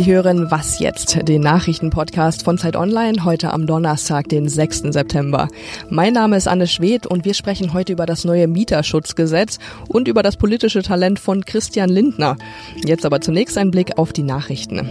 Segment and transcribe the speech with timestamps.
[0.00, 4.94] Sie hören Was jetzt, den Nachrichtenpodcast von Zeit Online, heute am Donnerstag, den 6.
[4.94, 5.48] September.
[5.90, 9.58] Mein Name ist Anne Schwedt und wir sprechen heute über das neue Mieterschutzgesetz
[9.88, 12.38] und über das politische Talent von Christian Lindner.
[12.82, 14.88] Jetzt aber zunächst ein Blick auf die Nachrichten.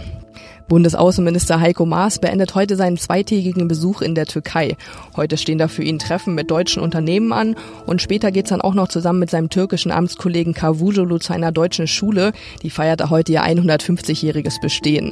[0.70, 4.76] Bundesaußenminister Heiko Maas beendet heute seinen zweitägigen Besuch in der Türkei.
[5.16, 7.56] Heute stehen da für ihn Treffen mit deutschen Unternehmen an
[7.86, 11.88] und später geht's dann auch noch zusammen mit seinem türkischen Amtskollegen Kavujolu zu einer deutschen
[11.88, 12.30] Schule.
[12.62, 15.10] Die feiert heute ihr 150-jähriges Bestehen.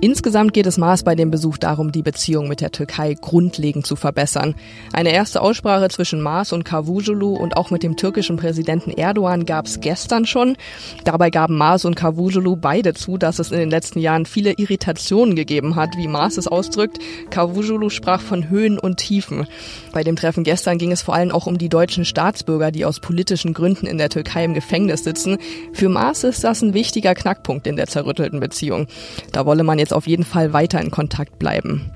[0.00, 3.96] Insgesamt geht es Maas bei dem Besuch darum, die Beziehung mit der Türkei grundlegend zu
[3.96, 4.54] verbessern.
[4.92, 9.80] Eine erste Aussprache zwischen Maas und Kavujolu und auch mit dem türkischen Präsidenten Erdogan gab's
[9.80, 10.56] gestern schon.
[11.02, 14.99] Dabei gaben Maas und Kavujolu beide zu, dass es in den letzten Jahren viele Irritationen
[15.00, 16.98] Situationen gegeben hat, wie Maas es ausdrückt.
[17.30, 19.46] Kavujulu sprach von Höhen und Tiefen.
[19.92, 23.00] Bei dem Treffen gestern ging es vor allem auch um die deutschen Staatsbürger, die aus
[23.00, 25.38] politischen Gründen in der Türkei im Gefängnis sitzen.
[25.72, 28.86] Für Maas ist das ein wichtiger Knackpunkt in der zerrüttelten Beziehung.
[29.32, 31.90] Da wolle man jetzt auf jeden Fall weiter in Kontakt bleiben.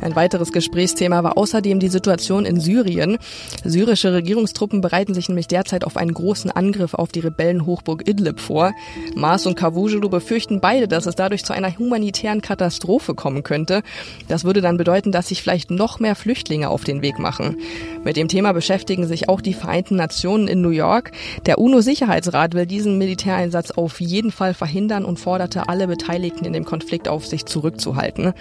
[0.00, 3.18] Ein weiteres Gesprächsthema war außerdem die Situation in Syrien.
[3.64, 8.72] Syrische Regierungstruppen bereiten sich nämlich derzeit auf einen großen Angriff auf die Rebellenhochburg Idlib vor.
[9.14, 13.82] Mars und Cavusoglu befürchten beide, dass es dadurch zu einer humanitären Katastrophe kommen könnte.
[14.28, 17.56] Das würde dann bedeuten, dass sich vielleicht noch mehr Flüchtlinge auf den Weg machen.
[18.04, 21.12] Mit dem Thema beschäftigen sich auch die Vereinten Nationen in New York.
[21.46, 26.64] Der UNO-Sicherheitsrat will diesen Militäreinsatz auf jeden Fall verhindern und forderte alle Beteiligten in dem
[26.64, 28.32] Konflikt auf, sich zurückzuhalten.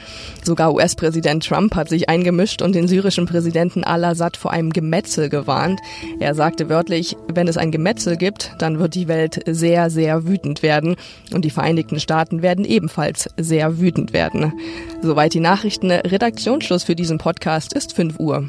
[0.43, 5.79] Sogar US-Präsident Trump hat sich eingemischt und den syrischen Präsidenten al-Assad vor einem Gemetzel gewarnt.
[6.19, 10.63] Er sagte wörtlich, wenn es ein Gemetzel gibt, dann wird die Welt sehr, sehr wütend
[10.63, 10.95] werden.
[11.33, 14.53] Und die Vereinigten Staaten werden ebenfalls sehr wütend werden.
[15.01, 15.91] Soweit die Nachrichten.
[15.91, 18.47] Redaktionsschluss für diesen Podcast ist 5 Uhr.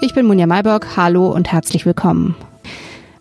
[0.00, 0.96] Ich bin Munja Mayborg.
[0.96, 2.36] Hallo und herzlich willkommen.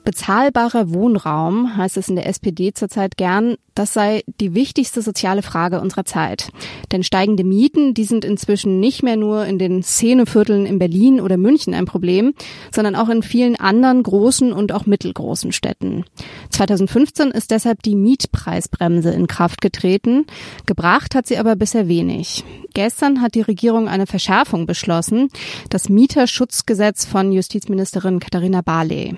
[0.04, 5.80] Bezahlbarer Wohnraum heißt es in der SPD zurzeit gern, das sei die wichtigste soziale Frage
[5.80, 6.50] unserer Zeit.
[6.92, 11.38] Denn steigende Mieten, die sind inzwischen nicht mehr nur in den Szenevierteln in Berlin oder
[11.38, 12.34] München ein Problem,
[12.74, 16.04] sondern auch in vielen anderen großen und auch mittelgroßen Städten.
[16.50, 20.26] 2015 ist deshalb die Mietpreisbremse in Kraft getreten.
[20.66, 22.44] Gebracht hat sie aber bisher wenig.
[22.74, 25.30] Gestern hat die Regierung eine Verschärfung beschlossen,
[25.70, 29.16] das Mieterschutzgesetz von Justizministerin Katharina Barley.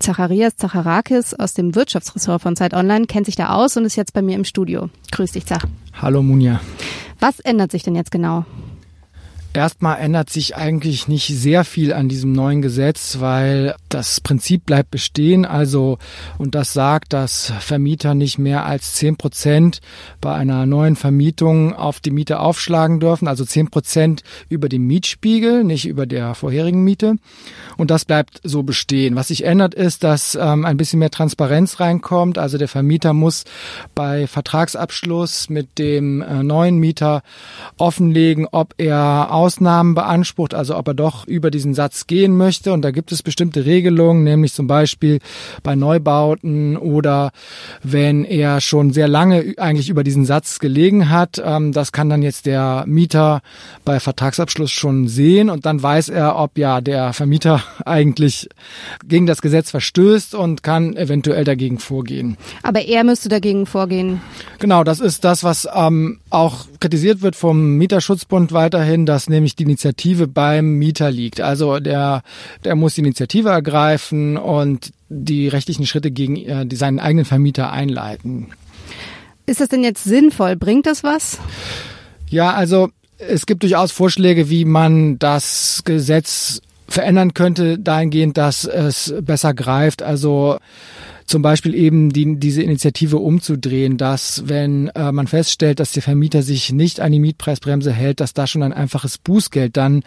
[0.00, 4.12] Zacharias Zacharakis aus dem Wirtschaftsressort von Zeit Online kennt sich da aus und ist jetzt
[4.12, 4.88] bei mir im Studio.
[5.12, 5.64] Grüß dich, Zach.
[6.00, 6.60] Hallo, Munja.
[7.20, 8.46] Was ändert sich denn jetzt genau?
[9.52, 14.92] Erstmal ändert sich eigentlich nicht sehr viel an diesem neuen Gesetz, weil das Prinzip bleibt
[14.92, 15.44] bestehen.
[15.44, 15.98] Also,
[16.38, 19.80] und das sagt, dass Vermieter nicht mehr als zehn Prozent
[20.20, 23.26] bei einer neuen Vermietung auf die Miete aufschlagen dürfen.
[23.26, 27.16] Also zehn Prozent über dem Mietspiegel, nicht über der vorherigen Miete.
[27.76, 29.16] Und das bleibt so bestehen.
[29.16, 32.38] Was sich ändert ist, dass ähm, ein bisschen mehr Transparenz reinkommt.
[32.38, 33.44] Also der Vermieter muss
[33.96, 37.24] bei Vertragsabschluss mit dem äh, neuen Mieter
[37.78, 42.74] offenlegen, ob er Ausnahmen beansprucht, also ob er doch über diesen Satz gehen möchte.
[42.74, 45.20] Und da gibt es bestimmte Regelungen, nämlich zum Beispiel
[45.62, 47.30] bei Neubauten oder
[47.82, 51.40] wenn er schon sehr lange eigentlich über diesen Satz gelegen hat.
[51.42, 53.40] Ähm, das kann dann jetzt der Mieter
[53.86, 58.50] bei Vertragsabschluss schon sehen und dann weiß er, ob ja der Vermieter eigentlich
[59.06, 62.36] gegen das Gesetz verstößt und kann eventuell dagegen vorgehen.
[62.62, 64.20] Aber er müsste dagegen vorgehen.
[64.58, 69.64] Genau, das ist das, was ähm, auch kritisiert wird vom Mieterschutzbund weiterhin, dass nämlich die
[69.64, 71.40] Initiative beim Mieter liegt.
[71.40, 72.22] Also der,
[72.64, 78.48] der muss die Initiative ergreifen und die rechtlichen Schritte gegen äh, seinen eigenen Vermieter einleiten.
[79.46, 80.56] Ist das denn jetzt sinnvoll?
[80.56, 81.38] Bringt das was?
[82.28, 89.14] Ja, also es gibt durchaus Vorschläge, wie man das Gesetz verändern könnte, dahingehend, dass es
[89.20, 90.02] besser greift.
[90.02, 90.58] Also
[91.30, 96.42] zum Beispiel eben die, diese Initiative umzudrehen, dass wenn äh, man feststellt, dass der Vermieter
[96.42, 100.02] sich nicht an die Mietpreisbremse hält, dass da schon ein einfaches Bußgeld dann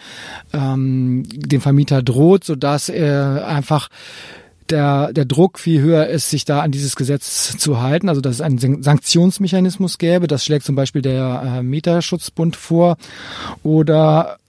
[0.52, 3.88] ähm, dem Vermieter droht, sodass er einfach
[4.70, 8.10] der, der Druck viel höher ist, sich da an dieses Gesetz zu halten.
[8.10, 10.28] Also dass es einen Sanktionsmechanismus gäbe.
[10.28, 12.98] Das schlägt zum Beispiel der äh, Mieterschutzbund vor.
[13.64, 14.40] Oder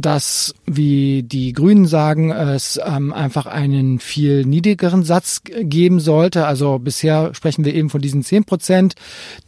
[0.00, 6.46] dass, wie die Grünen sagen, es ähm, einfach einen viel niedrigeren Satz geben sollte.
[6.46, 8.94] Also bisher sprechen wir eben von diesen zehn Prozent,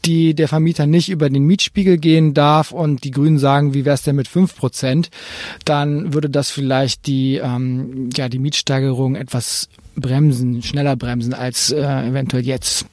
[0.05, 2.73] die der Vermieter nicht über den Mietspiegel gehen darf.
[2.73, 5.11] Und die Grünen sagen, wie wäre es denn mit fünf Prozent?
[5.65, 11.81] Dann würde das vielleicht die, ähm, ja, die Mietsteigerung etwas bremsen, schneller bremsen als äh,
[11.81, 12.87] eventuell jetzt.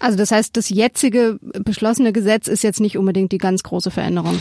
[0.00, 4.38] Also das heißt, das jetzige beschlossene Gesetz ist jetzt nicht unbedingt die ganz große Veränderung.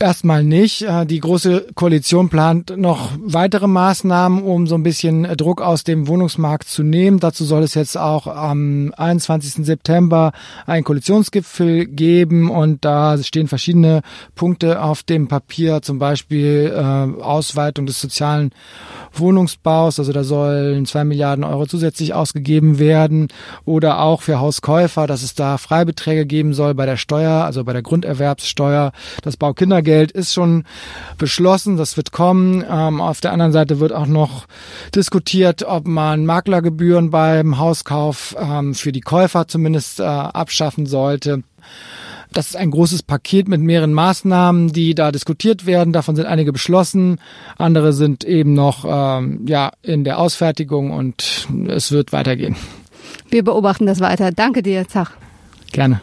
[0.00, 0.82] Erstmal nicht.
[0.82, 6.08] Äh, die Große Koalition plant noch weitere Maßnahmen, um so ein bisschen Druck aus dem
[6.08, 7.20] Wohnungsmarkt zu nehmen.
[7.20, 9.64] Dazu soll es jetzt auch am 21.
[9.64, 10.32] September
[10.66, 14.02] einen Koalitionsgipfel geben und da stehen verschiedene
[14.34, 18.50] Punkte auf dem Papier, zum Beispiel äh, Ausweitung des sozialen
[19.18, 23.28] Wohnungsbaus, also da sollen zwei Milliarden Euro zusätzlich ausgegeben werden
[23.64, 27.72] oder auch für Hauskäufer, dass es da Freibeträge geben soll bei der Steuer, also bei
[27.72, 28.92] der Grunderwerbssteuer.
[29.22, 30.64] Das Baukindergeld ist schon
[31.18, 32.64] beschlossen, das wird kommen.
[32.68, 34.46] Ähm, auf der anderen Seite wird auch noch
[34.94, 41.42] diskutiert, ob man Maklergebühren beim Hauskauf ähm, für die Käufer zumindest äh, abschaffen sollte.
[42.32, 45.92] Das ist ein großes Paket mit mehreren Maßnahmen, die da diskutiert werden.
[45.92, 47.20] Davon sind einige beschlossen,
[47.58, 52.56] andere sind eben noch ähm, ja in der Ausfertigung und es wird weitergehen.
[53.30, 54.30] Wir beobachten das weiter.
[54.32, 55.12] Danke dir, Zach.
[55.72, 56.00] Gerne.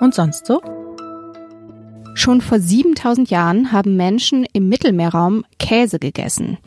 [0.00, 0.60] Und sonst so?
[2.22, 6.58] Schon vor 7000 Jahren haben Menschen im Mittelmeerraum Käse gegessen.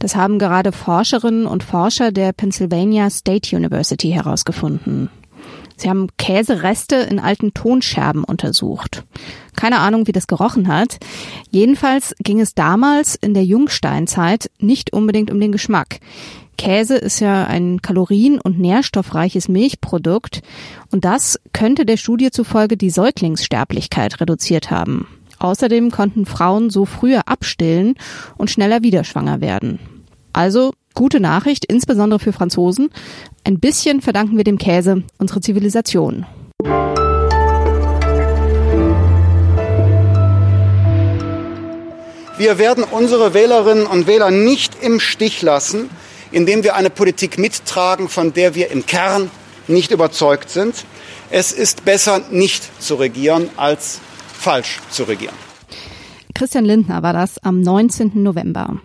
[0.00, 5.10] Das haben gerade Forscherinnen und Forscher der Pennsylvania State University herausgefunden.
[5.76, 9.04] Sie haben Käsereste in alten Tonscherben untersucht.
[9.54, 10.98] Keine Ahnung, wie das gerochen hat.
[11.48, 16.00] Jedenfalls ging es damals in der Jungsteinzeit nicht unbedingt um den Geschmack.
[16.56, 20.42] Käse ist ja ein kalorien- und nährstoffreiches Milchprodukt
[20.90, 25.06] und das könnte der Studie zufolge die Säuglingssterblichkeit reduziert haben.
[25.38, 27.94] Außerdem konnten Frauen so früher abstillen
[28.36, 29.78] und schneller wieder schwanger werden.
[30.32, 32.90] Also gute Nachricht, insbesondere für Franzosen.
[33.44, 36.24] Ein bisschen verdanken wir dem Käse unsere Zivilisation.
[42.36, 45.88] Wir werden unsere Wählerinnen und Wähler nicht im Stich lassen
[46.34, 49.30] indem wir eine Politik mittragen, von der wir im Kern
[49.68, 50.84] nicht überzeugt sind.
[51.30, 54.00] Es ist besser, nicht zu regieren, als
[54.32, 55.34] falsch zu regieren.
[56.34, 58.22] Christian Lindner war das am 19.
[58.22, 58.80] November.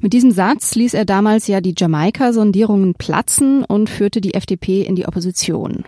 [0.00, 4.96] Mit diesem Satz ließ er damals ja die Jamaika-Sondierungen platzen und führte die FDP in
[4.96, 5.84] die Opposition.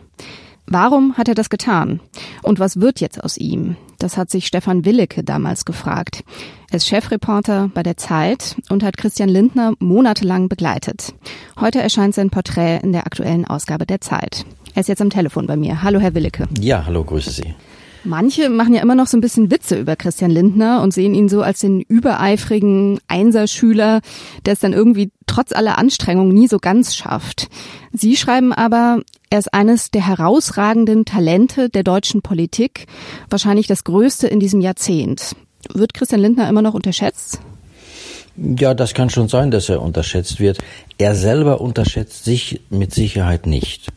[0.66, 2.00] Warum hat er das getan?
[2.42, 3.76] Und was wird jetzt aus ihm?
[3.98, 6.22] Das hat sich Stefan Willecke damals gefragt.
[6.70, 11.14] Er ist Chefreporter bei der Zeit und hat Christian Lindner monatelang begleitet.
[11.60, 14.46] Heute erscheint sein Porträt in der aktuellen Ausgabe der Zeit.
[14.74, 15.82] Er ist jetzt am Telefon bei mir.
[15.82, 16.46] Hallo, Herr Willecke.
[16.60, 17.54] Ja, hallo, grüße Sie.
[18.08, 21.28] Manche machen ja immer noch so ein bisschen Witze über Christian Lindner und sehen ihn
[21.28, 24.00] so als den übereifrigen Einserschüler,
[24.46, 27.48] der es dann irgendwie trotz aller Anstrengungen nie so ganz schafft.
[27.92, 32.86] Sie schreiben aber, er ist eines der herausragenden Talente der deutschen Politik,
[33.28, 35.36] wahrscheinlich das größte in diesem Jahrzehnt.
[35.74, 37.40] Wird Christian Lindner immer noch unterschätzt?
[38.36, 40.58] Ja, das kann schon sein, dass er unterschätzt wird.
[40.96, 43.88] Er selber unterschätzt sich mit Sicherheit nicht.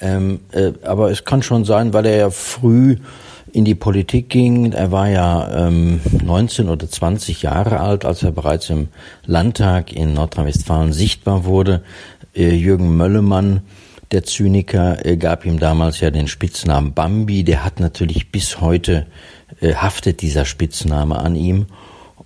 [0.00, 2.96] Ähm, äh, aber es kann schon sein, weil er ja früh
[3.56, 4.72] in die Politik ging.
[4.72, 8.88] Er war ja ähm, 19 oder 20 Jahre alt, als er bereits im
[9.24, 11.82] Landtag in Nordrhein-Westfalen sichtbar wurde.
[12.34, 13.62] Äh, Jürgen Möllemann,
[14.10, 17.44] der Zyniker, äh, gab ihm damals ja den Spitznamen Bambi.
[17.44, 19.06] Der hat natürlich bis heute
[19.62, 21.64] äh, haftet dieser Spitzname an ihm.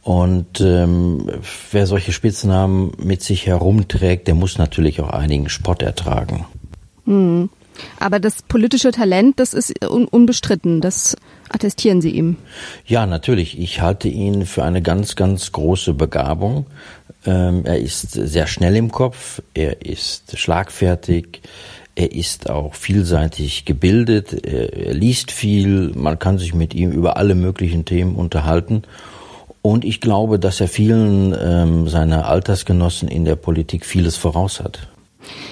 [0.03, 1.31] Und ähm,
[1.71, 6.47] wer solche Spitznamen mit sich herumträgt, der muss natürlich auch einigen Spott ertragen.
[7.05, 7.51] Mhm.
[7.99, 10.81] Aber das politische Talent, das ist un unbestritten.
[10.81, 11.17] Das
[11.49, 12.37] attestieren Sie ihm.
[12.87, 13.59] Ja, natürlich.
[13.59, 16.67] Ich halte ihn für eine ganz, ganz große Begabung.
[17.27, 19.43] Ähm, er ist sehr schnell im Kopf.
[19.55, 21.43] Er ist schlagfertig.
[21.97, 27.35] Er ist auch vielseitig gebildet, er, liest viel, man kann sich mit ihm über alle
[27.35, 28.85] möglichen Themen unterhalten.
[29.61, 34.89] Und ich glaube, dass er vielen ähm, seiner Altersgenossen in der Politik vieles voraus hat.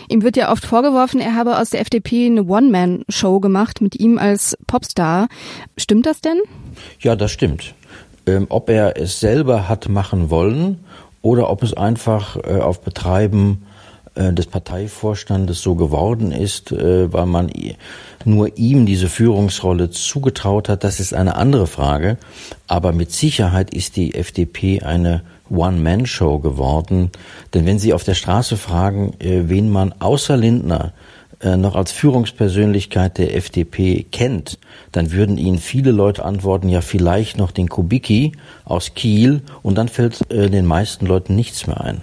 [0.09, 4.19] Ihm wird ja oft vorgeworfen, er habe aus der FDP eine One-Man-Show gemacht mit ihm
[4.19, 5.29] als Popstar.
[5.77, 6.39] Stimmt das denn?
[7.01, 7.75] Ja, das stimmt.
[8.27, 10.81] Ähm, ob er es selber hat machen wollen
[11.23, 13.67] oder ob es einfach äh, auf Betreiben
[14.33, 17.51] des Parteivorstandes so geworden ist, äh, weil man
[18.25, 22.19] nur ihm diese Führungsrolle zugetraut hat, das ist eine andere Frage.
[22.67, 27.11] Aber mit Sicherheit ist die FDP eine One-Man-Show geworden.
[27.55, 30.93] Denn wenn Sie auf der Straße fragen, äh, wen man außer Lindner
[31.41, 34.59] noch als Führungspersönlichkeit der FDP kennt,
[34.91, 38.33] dann würden Ihnen viele Leute antworten, ja vielleicht noch den Kubicki
[38.65, 42.03] aus Kiel und dann fällt den meisten Leuten nichts mehr ein.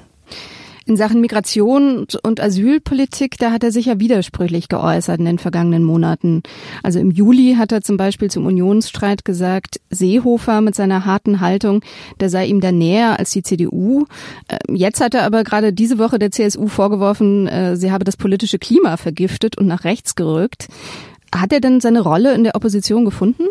[0.88, 5.84] In Sachen Migration und Asylpolitik, da hat er sich ja widersprüchlich geäußert in den vergangenen
[5.84, 6.44] Monaten.
[6.84, 11.82] Also im Juli hat er zum Beispiel zum Unionsstreit gesagt, Seehofer mit seiner harten Haltung,
[12.20, 14.06] der sei ihm da näher als die CDU.
[14.48, 18.16] Ähm, jetzt hat er aber gerade diese Woche der CSU vorgeworfen, äh, sie habe das
[18.16, 20.68] politische Klima vergiftet und nach rechts gerückt.
[21.34, 23.46] Hat er denn seine Rolle in der Opposition gefunden?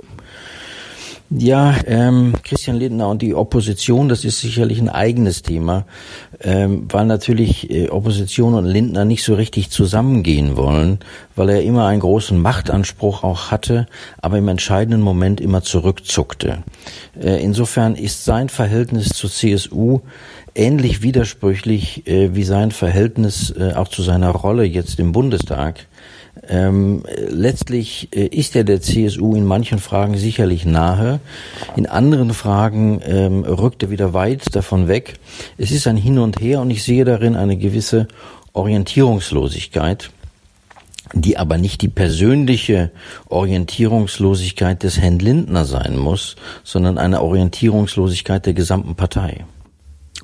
[1.37, 5.85] Ja, ähm, Christian Lindner und die Opposition, das ist sicherlich ein eigenes Thema,
[6.41, 11.01] ähm, weil natürlich äh, Opposition und Lindner nicht so richtig zusammengehen wollen,
[11.35, 13.87] weil er immer einen großen Machtanspruch auch hatte,
[14.23, 16.63] aber im entscheidenden Moment immer zurückzuckte.
[17.21, 20.03] Äh, insofern ist sein Verhältnis zur CSU
[20.55, 25.87] ähnlich widersprüchlich äh, wie sein Verhältnis äh, auch zu seiner Rolle jetzt im Bundestag.
[26.49, 31.21] Ähm, letztlich äh, ist er der CSU in manchen Fragen sicherlich nahe,
[31.77, 35.15] in anderen Fragen ähm, rückt er wieder weit davon weg.
[35.59, 38.09] Es ist ein Hin und Her und ich sehe darin eine gewisse
[38.53, 40.11] Orientierungslosigkeit,
[41.13, 42.91] die aber nicht die persönliche
[43.29, 49.45] Orientierungslosigkeit des Herrn Lindner sein muss, sondern eine Orientierungslosigkeit der gesamten Partei.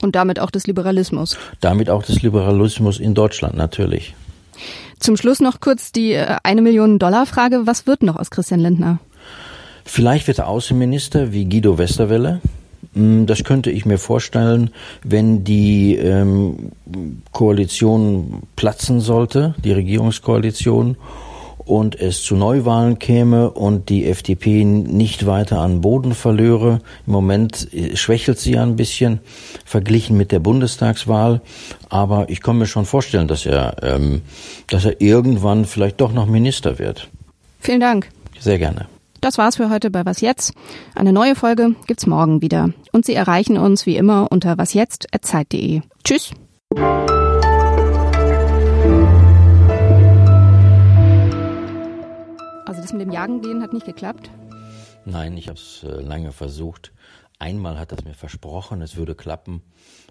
[0.03, 1.37] Und damit auch des Liberalismus.
[1.61, 4.15] Damit auch des Liberalismus in Deutschland natürlich.
[4.99, 7.67] Zum Schluss noch kurz die äh, eine Million Dollar Frage.
[7.67, 8.99] Was wird noch aus Christian Lindner?
[9.85, 12.41] Vielleicht wird er Außenminister wie Guido Westerwelle.
[12.95, 14.71] Hm, das könnte ich mir vorstellen,
[15.03, 16.73] wenn die ähm,
[17.33, 20.97] Koalition platzen sollte, die Regierungskoalition,
[21.65, 26.81] und es zu Neuwahlen käme und die FDP nicht weiter an Boden verlöre.
[27.07, 29.21] Im Moment äh, schwächelt sie ein bisschen
[29.65, 31.41] verglichen mit der Bundestagswahl,
[31.89, 34.23] aber ich kann mir schon vorstellen, dass er, ähm,
[34.69, 37.09] dass er irgendwann vielleicht doch noch Minister wird.
[37.61, 38.09] Vielen Dank.
[38.39, 38.87] Sehr gerne.
[39.21, 40.55] Das war's für heute bei Was jetzt.
[40.95, 42.71] Eine neue Folge gibt's morgen wieder.
[42.93, 45.83] Und Sie erreichen uns wie immer unter wasjetzt.zeit.de.
[46.05, 46.31] Tschüss.
[53.21, 54.31] Jagen gehen hat nicht geklappt?
[55.05, 56.91] Nein, ich habe es äh, lange versucht.
[57.39, 59.61] Einmal hat es mir versprochen, es würde klappen,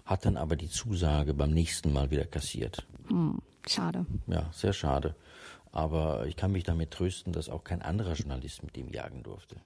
[0.04, 2.86] hat dann aber die Zusage beim nächsten Mal wieder kassiert.
[3.08, 4.06] Hm, schade.
[4.28, 5.16] Ja, sehr schade.
[5.72, 9.56] Aber ich kann mich damit trösten, dass auch kein anderer Journalist mit ihm jagen durfte.